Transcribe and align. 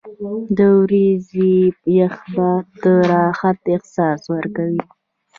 •د 0.57 0.59
ورځې 0.81 1.53
یخ 1.97 2.15
باد 2.35 2.63
د 2.83 2.85
راحت 3.11 3.59
احساس 3.73 4.21
ورکوي. 4.33 4.81